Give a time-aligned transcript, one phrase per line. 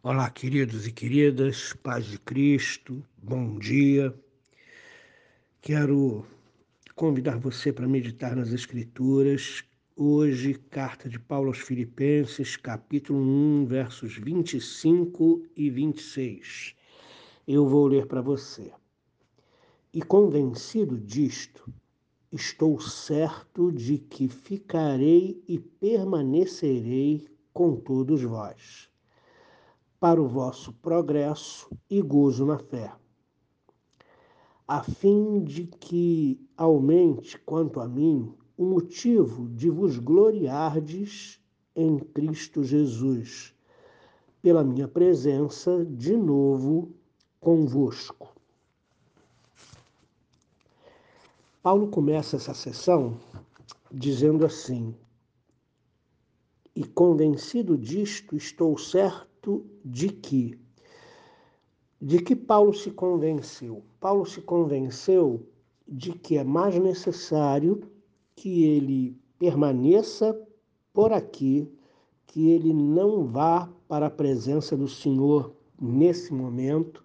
[0.00, 4.14] Olá, queridos e queridas, paz de Cristo, bom dia.
[5.60, 6.24] Quero
[6.94, 9.64] convidar você para meditar nas Escrituras.
[9.96, 16.76] Hoje, carta de Paulo aos Filipenses, capítulo 1, versos 25 e 26.
[17.44, 18.70] Eu vou ler para você.
[19.92, 21.74] E convencido disto,
[22.30, 28.88] estou certo de que ficarei e permanecerei com todos vós
[30.00, 32.92] para o vosso progresso e gozo na fé,
[34.66, 41.40] a fim de que aumente, quanto a mim, o motivo de vos gloriardes
[41.74, 43.54] em Cristo Jesus,
[44.42, 46.94] pela minha presença de novo
[47.40, 48.34] convosco.
[51.62, 53.18] Paulo começa essa sessão
[53.90, 54.94] dizendo assim:
[56.74, 60.58] E convencido disto, estou certo certo de que
[62.00, 63.82] de que Paulo se convenceu?
[63.98, 65.44] Paulo se convenceu
[65.86, 67.82] de que é mais necessário
[68.36, 70.38] que ele permaneça
[70.92, 71.68] por aqui,
[72.24, 77.04] que ele não vá para a presença do Senhor nesse momento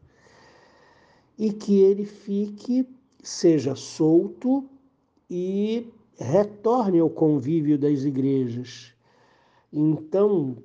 [1.40, 2.88] e que ele fique,
[3.24, 4.70] seja solto
[5.28, 8.94] e retorne ao convívio das igrejas.
[9.72, 10.56] Então,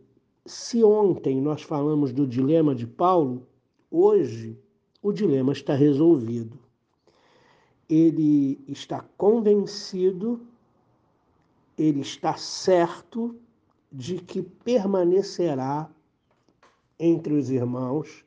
[0.49, 3.47] se ontem nós falamos do dilema de Paulo,
[3.91, 4.59] hoje
[5.03, 6.59] o dilema está resolvido.
[7.89, 10.41] Ele está convencido,
[11.77, 13.37] ele está certo
[13.93, 15.91] de que permanecerá
[16.99, 18.25] entre os irmãos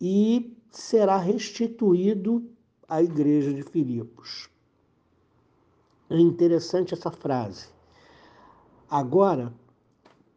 [0.00, 2.44] e será restituído
[2.88, 4.50] à igreja de Filipos.
[6.10, 7.68] É interessante essa frase.
[8.90, 9.52] Agora,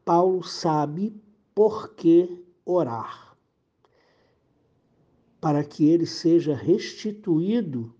[0.07, 1.21] Paulo sabe
[1.53, 3.35] por que orar.
[5.41, 7.93] Para que ele seja restituído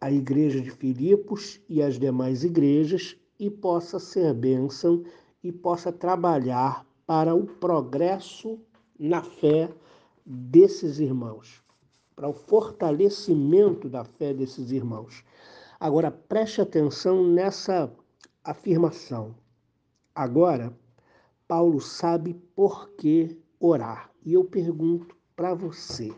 [0.00, 5.04] à igreja de Filipos e às demais igrejas e possa ser bênção
[5.40, 8.58] e possa trabalhar para o progresso
[8.98, 9.72] na fé
[10.26, 11.62] desses irmãos,
[12.16, 15.24] para o fortalecimento da fé desses irmãos.
[15.78, 17.88] Agora preste atenção nessa
[18.42, 19.36] afirmação.
[20.12, 20.76] Agora,
[21.48, 24.10] Paulo sabe por que orar.
[24.22, 26.14] E eu pergunto para você: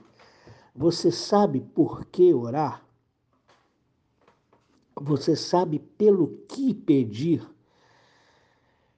[0.75, 2.85] você sabe por que orar?
[5.01, 7.49] Você sabe pelo que pedir?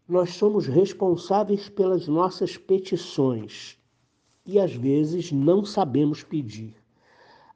[0.09, 3.78] Nós somos responsáveis pelas nossas petições
[4.44, 6.75] e às vezes não sabemos pedir.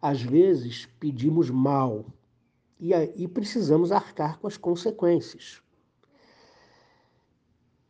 [0.00, 2.04] Às vezes pedimos mal
[2.78, 5.62] e, e precisamos arcar com as consequências.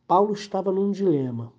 [0.07, 1.51] Paulo estava num dilema.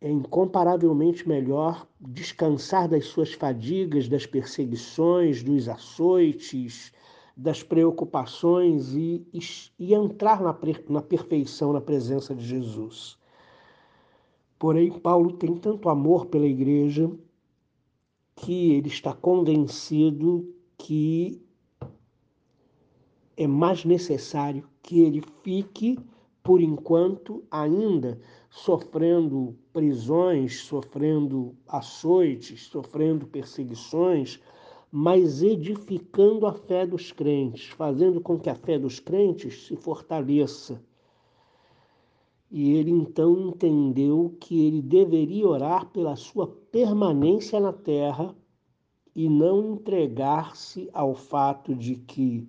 [0.00, 6.92] É incomparavelmente melhor descansar das suas fadigas, das perseguições, dos açoites,
[7.36, 9.40] das preocupações e, e,
[9.78, 10.56] e entrar na,
[10.88, 13.18] na perfeição na presença de Jesus.
[14.58, 17.10] Porém, Paulo tem tanto amor pela igreja
[18.34, 21.42] que ele está convencido que
[23.36, 25.98] é mais necessário que ele fique
[26.48, 34.40] por enquanto, ainda sofrendo prisões, sofrendo açoites, sofrendo perseguições,
[34.90, 40.82] mas edificando a fé dos crentes, fazendo com que a fé dos crentes se fortaleça.
[42.50, 48.34] E ele então entendeu que ele deveria orar pela sua permanência na terra
[49.14, 52.48] e não entregar-se ao fato de que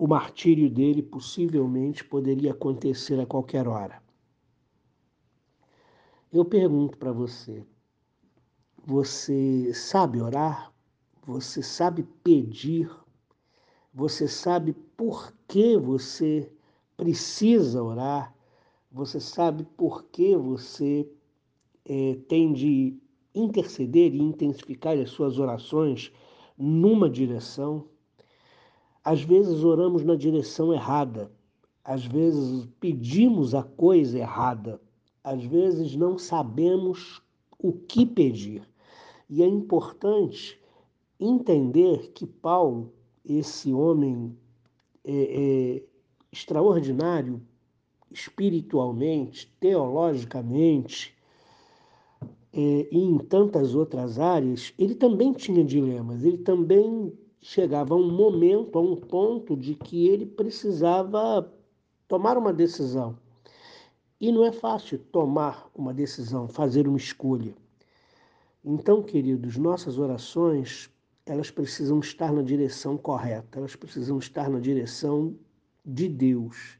[0.00, 4.02] o martírio dele possivelmente poderia acontecer a qualquer hora.
[6.32, 7.62] Eu pergunto para você:
[8.82, 10.72] você sabe orar?
[11.26, 12.90] Você sabe pedir?
[13.92, 16.50] Você sabe por que você
[16.96, 18.34] precisa orar?
[18.90, 21.06] Você sabe por que você
[21.84, 22.98] é, tem de
[23.34, 26.10] interceder e intensificar as suas orações
[26.56, 27.89] numa direção?
[29.04, 31.30] Às vezes oramos na direção errada,
[31.84, 34.80] às vezes pedimos a coisa errada,
[35.24, 37.22] às vezes não sabemos
[37.58, 38.68] o que pedir.
[39.28, 40.60] E é importante
[41.18, 42.92] entender que Paulo,
[43.24, 44.36] esse homem
[45.04, 45.82] é, é,
[46.32, 47.40] extraordinário,
[48.10, 51.14] espiritualmente, teologicamente,
[52.52, 58.10] é, e em tantas outras áreas, ele também tinha dilemas, ele também chegava a um
[58.10, 61.52] momento, a um ponto de que ele precisava
[62.06, 63.16] tomar uma decisão.
[64.20, 67.54] E não é fácil tomar uma decisão, fazer uma escolha.
[68.62, 70.90] Então, queridos, nossas orações,
[71.24, 75.34] elas precisam estar na direção correta, elas precisam estar na direção
[75.84, 76.78] de Deus.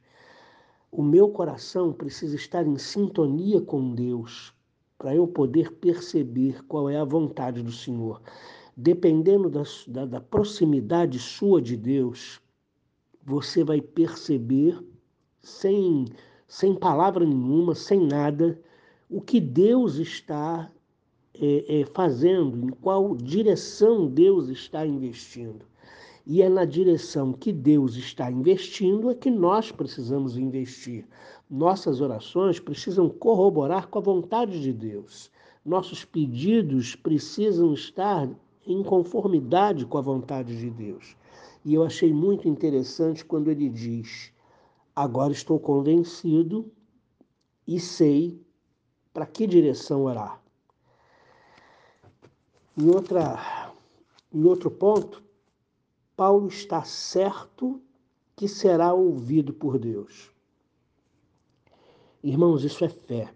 [0.91, 4.53] O meu coração precisa estar em sintonia com Deus,
[4.99, 8.21] para eu poder perceber qual é a vontade do Senhor.
[8.75, 12.39] Dependendo da, da, da proximidade sua de Deus,
[13.23, 14.81] você vai perceber
[15.41, 16.05] sem,
[16.47, 18.59] sem palavra nenhuma, sem nada,
[19.09, 20.71] o que Deus está
[21.33, 25.65] é, é, fazendo, em qual direção Deus está investindo.
[26.25, 31.05] E é na direção que Deus está investindo é que nós precisamos investir.
[31.49, 35.31] Nossas orações precisam corroborar com a vontade de Deus.
[35.65, 38.29] Nossos pedidos precisam estar
[38.65, 41.15] em conformidade com a vontade de Deus.
[41.63, 44.31] E eu achei muito interessante quando ele diz:
[44.95, 46.71] Agora estou convencido
[47.67, 48.41] e sei
[49.13, 50.41] para que direção orar.
[52.77, 53.73] Em, outra,
[54.33, 55.21] em outro ponto,
[56.15, 57.81] Paulo está certo
[58.35, 60.31] que será ouvido por Deus.
[62.23, 63.33] Irmãos, isso é fé.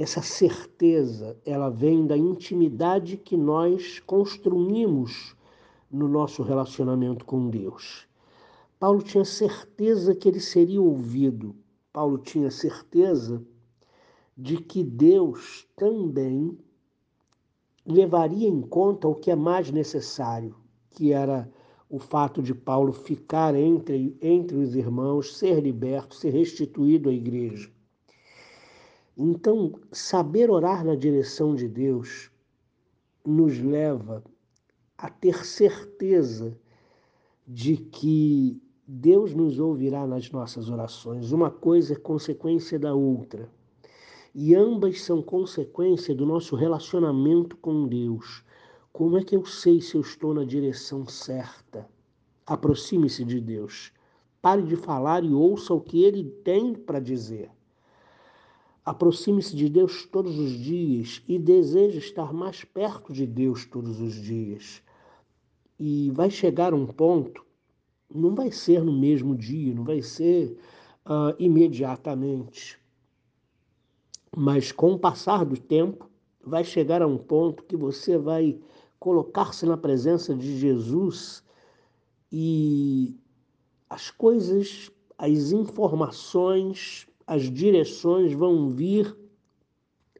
[0.00, 5.34] Essa certeza, ela vem da intimidade que nós construímos
[5.90, 8.06] no nosso relacionamento com Deus.
[8.78, 11.52] Paulo tinha certeza que ele seria ouvido.
[11.92, 13.44] Paulo tinha certeza
[14.36, 16.56] de que Deus também
[17.84, 20.54] levaria em conta o que é mais necessário,
[20.90, 21.50] que era
[21.90, 27.68] o fato de Paulo ficar entre, entre os irmãos, ser liberto, ser restituído à igreja.
[29.20, 32.30] Então, saber orar na direção de Deus
[33.26, 34.22] nos leva
[34.96, 36.56] a ter certeza
[37.44, 41.32] de que Deus nos ouvirá nas nossas orações.
[41.32, 43.50] Uma coisa é consequência da outra.
[44.32, 48.44] E ambas são consequência do nosso relacionamento com Deus.
[48.92, 51.88] Como é que eu sei se eu estou na direção certa?
[52.46, 53.92] Aproxime-se de Deus.
[54.40, 57.50] Pare de falar e ouça o que ele tem para dizer.
[58.88, 64.14] Aproxime-se de Deus todos os dias e deseje estar mais perto de Deus todos os
[64.14, 64.82] dias.
[65.78, 67.44] E vai chegar um ponto,
[68.10, 70.56] não vai ser no mesmo dia, não vai ser
[71.04, 72.80] uh, imediatamente,
[74.34, 76.08] mas com o passar do tempo,
[76.42, 78.58] vai chegar a um ponto que você vai
[78.98, 81.44] colocar-se na presença de Jesus
[82.32, 83.14] e
[83.90, 89.14] as coisas, as informações, as direções vão vir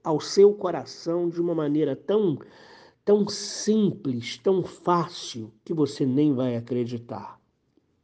[0.05, 2.38] ao seu coração de uma maneira tão
[3.02, 7.40] tão simples, tão fácil que você nem vai acreditar.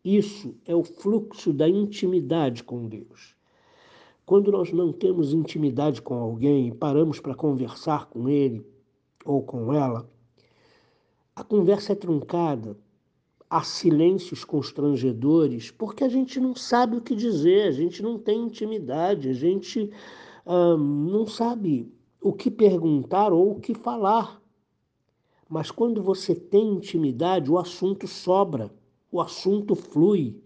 [0.03, 3.37] Isso é o fluxo da intimidade com Deus.
[4.25, 8.67] Quando nós não temos intimidade com alguém e paramos para conversar com ele
[9.27, 10.09] ou com ela,
[11.37, 12.75] a conversa é truncada,
[13.55, 18.47] há silêncios constrangedores, porque a gente não sabe o que dizer, a gente não tem
[18.47, 19.93] intimidade, a gente
[20.45, 20.77] hum,
[21.09, 21.89] não sabe
[22.21, 24.43] o que perguntar ou o que falar.
[25.49, 28.75] Mas quando você tem intimidade, o assunto sobra,
[29.09, 30.37] o assunto flui.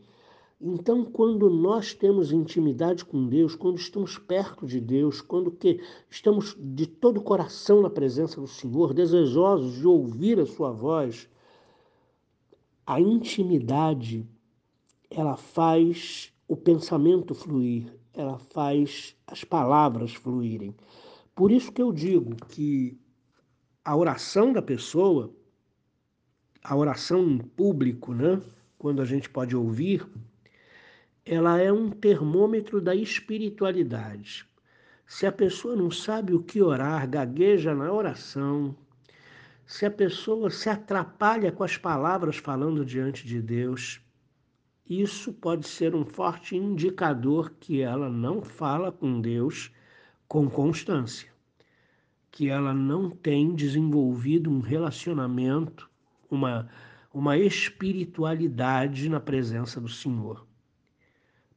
[0.61, 5.81] Então, quando nós temos intimidade com Deus, quando estamos perto de Deus, quando que
[6.11, 11.27] estamos de todo o coração na presença do Senhor, desejosos de ouvir a sua voz,
[12.89, 14.27] a intimidade
[15.11, 20.75] ela faz o pensamento fluir, ela faz as palavras fluírem.
[21.35, 22.99] Por isso que eu digo que
[23.85, 25.31] a oração da pessoa,
[26.65, 28.41] a oração em público, né,
[28.79, 30.09] quando a gente pode ouvir,
[31.27, 34.47] ela é um termômetro da espiritualidade.
[35.07, 38.75] Se a pessoa não sabe o que orar, gagueja na oração,
[39.69, 44.01] se a pessoa se atrapalha com as palavras falando diante de Deus,
[44.89, 49.71] isso pode ser um forte indicador que ela não fala com Deus
[50.27, 51.31] com constância,
[52.31, 55.91] que ela não tem desenvolvido um relacionamento,
[56.31, 56.71] uma,
[57.13, 60.47] uma espiritualidade na presença do Senhor.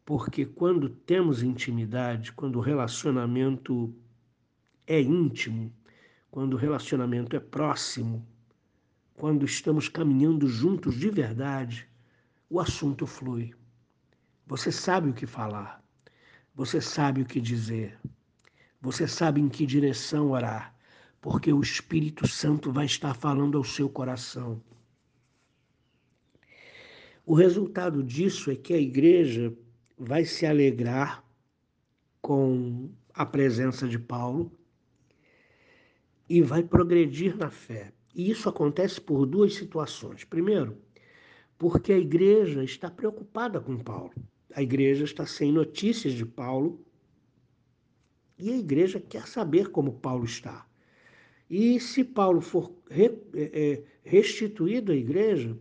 [0.04, 3.96] Porque quando temos intimidade, quando o relacionamento
[4.86, 5.72] é íntimo,
[6.32, 8.26] quando o relacionamento é próximo,
[9.16, 11.88] quando estamos caminhando juntos de verdade,
[12.50, 13.54] o assunto flui.
[14.48, 15.84] Você sabe o que falar,
[16.56, 18.00] você sabe o que dizer,
[18.82, 20.74] você sabe em que direção orar,
[21.20, 24.64] porque o Espírito Santo vai estar falando ao seu coração.
[27.26, 29.54] O resultado disso é que a igreja
[29.98, 31.24] vai se alegrar
[32.22, 34.52] com a presença de Paulo
[36.32, 37.92] e vai progredir na fé.
[38.16, 40.24] E isso acontece por duas situações.
[40.24, 40.78] Primeiro,
[41.58, 44.14] porque a igreja está preocupada com Paulo.
[44.56, 46.82] A igreja está sem notícias de Paulo
[48.40, 50.66] e a igreja quer saber como Paulo está.
[51.50, 55.58] E se Paulo for é, é, restituído à igreja,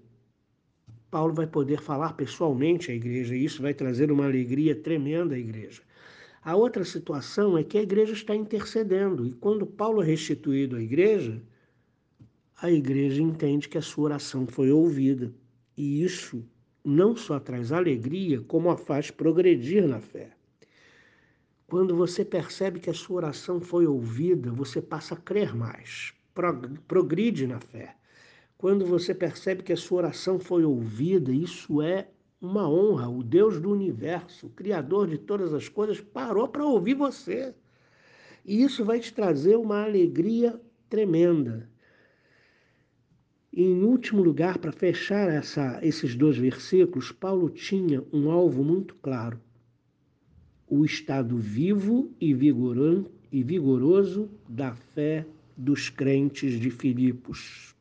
[1.11, 5.39] Paulo vai poder falar pessoalmente à igreja, e isso vai trazer uma alegria tremenda à
[5.39, 5.83] igreja.
[6.43, 10.83] A outra situação é que a igreja está intercedendo, e quando Paulo é restituído à
[10.83, 11.43] igreja,
[12.63, 15.33] a igreja entende que a sua oração foi ouvida.
[15.77, 16.43] E isso
[16.83, 20.31] não só traz alegria, como a faz progredir na fé.
[21.67, 26.13] Quando você percebe que a sua oração foi ouvida, você passa a crer mais,
[26.89, 27.95] progride na fé.
[28.57, 32.09] Quando você percebe que a sua oração foi ouvida, isso é
[32.41, 33.09] uma honra.
[33.09, 37.55] O Deus do universo, o Criador de todas as coisas, parou para ouvir você.
[38.45, 41.69] E isso vai te trazer uma alegria tremenda.
[43.53, 49.41] Em último lugar, para fechar essa, esses dois versículos, Paulo tinha um alvo muito claro:
[50.69, 57.75] o estado vivo e vigoroso da fé dos crentes de Filipos.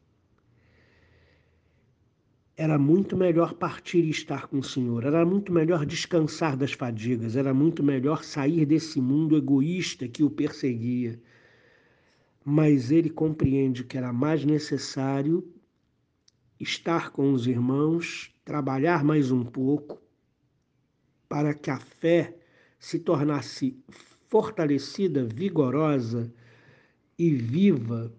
[2.61, 7.37] Era muito melhor partir e estar com o Senhor, era muito melhor descansar das fadigas,
[7.37, 11.17] era muito melhor sair desse mundo egoísta que o perseguia.
[12.43, 15.49] Mas ele compreende que era mais necessário
[16.59, 19.97] estar com os irmãos, trabalhar mais um pouco,
[21.29, 22.35] para que a fé
[22.77, 23.81] se tornasse
[24.27, 26.29] fortalecida, vigorosa
[27.17, 28.11] e viva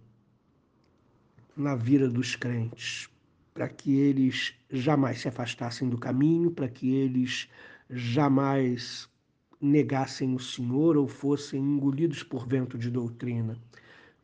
[1.55, 3.11] na vida dos crentes
[3.53, 7.49] para que eles jamais se afastassem do caminho, para que eles
[7.89, 9.09] jamais
[9.61, 13.57] negassem o Senhor ou fossem engolidos por vento de doutrina.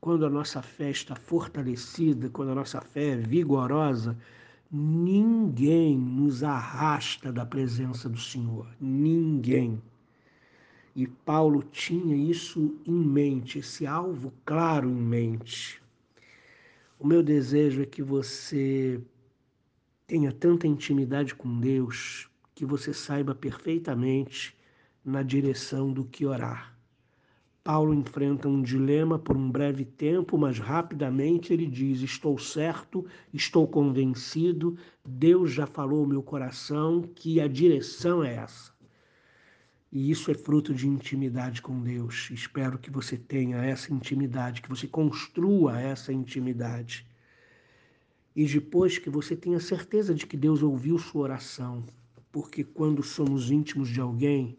[0.01, 4.17] Quando a nossa fé está fortalecida, quando a nossa fé é vigorosa,
[4.71, 8.69] ninguém nos arrasta da presença do Senhor.
[8.81, 9.83] Ninguém.
[10.95, 15.83] E Paulo tinha isso em mente, esse alvo claro em mente.
[16.99, 18.99] O meu desejo é que você
[20.07, 24.57] tenha tanta intimidade com Deus que você saiba perfeitamente
[25.05, 26.77] na direção do que orar.
[27.65, 33.67] Paulo enfrenta um dilema por um breve tempo, mas rapidamente ele diz: Estou certo, estou
[33.67, 38.73] convencido, Deus já falou ao meu coração que a direção é essa.
[39.91, 42.31] E isso é fruto de intimidade com Deus.
[42.31, 47.05] Espero que você tenha essa intimidade, que você construa essa intimidade
[48.37, 51.83] e depois que você tenha certeza de que Deus ouviu sua oração,
[52.31, 54.59] porque quando somos íntimos de alguém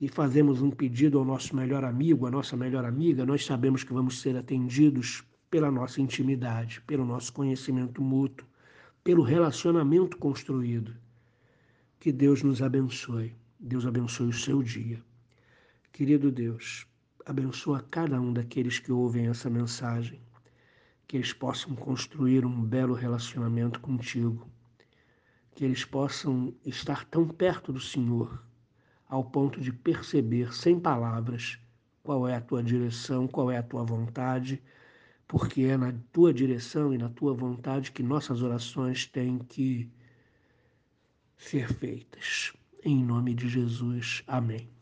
[0.00, 3.92] e fazemos um pedido ao nosso melhor amigo, à nossa melhor amiga, nós sabemos que
[3.92, 8.46] vamos ser atendidos pela nossa intimidade, pelo nosso conhecimento mútuo,
[9.02, 10.94] pelo relacionamento construído.
[11.98, 13.34] Que Deus nos abençoe.
[13.58, 15.02] Deus abençoe o seu dia.
[15.92, 16.86] Querido Deus,
[17.24, 20.20] abençoa cada um daqueles que ouvem essa mensagem
[21.06, 24.48] que eles possam construir um belo relacionamento contigo,
[25.54, 28.42] que eles possam estar tão perto do Senhor
[29.08, 31.58] ao ponto de perceber sem palavras
[32.02, 34.62] qual é a tua direção, qual é a tua vontade,
[35.26, 39.90] porque é na tua direção e na tua vontade que nossas orações têm que
[41.36, 42.52] ser feitas.
[42.84, 44.22] Em nome de Jesus.
[44.26, 44.75] Amém.